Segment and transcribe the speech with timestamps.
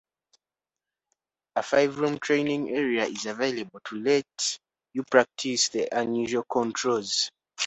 [1.57, 4.59] A five-room training area is available to let
[4.93, 7.29] you practice the unusual controls.